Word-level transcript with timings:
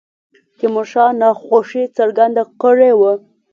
تیمور 0.57 0.85
شاه 0.91 1.11
ناخوښي 1.21 1.83
څرګنده 1.97 2.43
کړې 2.61 2.91
وه. 2.99 3.13